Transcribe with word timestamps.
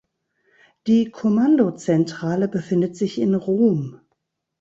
Die 0.87 1.11
Kommandozentrale 1.11 2.47
befindet 2.47 2.95
sich 2.95 3.19
in 3.19 3.35
Rom. 3.35 4.01